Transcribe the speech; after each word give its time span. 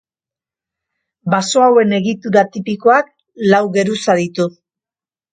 Baso 1.33 1.61
hauen 1.65 1.93
egitura 1.97 2.43
tipikoak 2.55 3.11
lau 3.51 3.61
geruza 3.75 4.15
ditu. 4.21 4.47